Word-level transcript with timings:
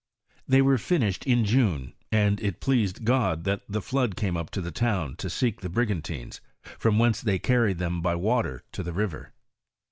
They 0.47 0.63
were 0.63 0.79
finished 0.79 1.27
in 1.27 1.45
June, 1.45 1.93
and 2.11 2.41
"it 2.41 2.59
pleased 2.59 3.05
God 3.05 3.43
that 3.43 3.61
the 3.69 3.83
flood 3.83 4.15
came 4.15 4.35
up 4.35 4.49
to 4.49 4.59
the 4.59 4.71
town 4.71 5.15
to 5.17 5.29
seek 5.29 5.61
the 5.61 5.69
brigantines, 5.69 6.41
from 6.79 6.97
whence 6.97 7.21
they 7.21 7.37
carried 7.37 7.77
them 7.77 8.01
by 8.01 8.15
water 8.15 8.63
to 8.71 8.81
the 8.81 8.93
river." 8.93 9.31